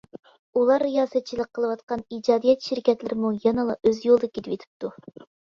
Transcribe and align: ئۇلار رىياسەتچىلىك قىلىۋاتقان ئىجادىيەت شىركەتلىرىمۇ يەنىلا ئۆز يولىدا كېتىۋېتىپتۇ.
ئۇلار 0.59 0.85
رىياسەتچىلىك 0.85 1.51
قىلىۋاتقان 1.57 2.01
ئىجادىيەت 2.17 2.71
شىركەتلىرىمۇ 2.71 3.31
يەنىلا 3.45 3.79
ئۆز 3.85 4.01
يولىدا 4.09 4.31
كېتىۋېتىپتۇ. 4.39 4.95